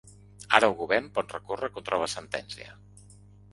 Ara 0.59 0.69
el 0.69 0.73
govern 0.79 1.09
pot 1.19 1.35
recórrer 1.37 1.71
contra 1.77 2.01
la 2.07 2.09
sentència. 2.17 2.75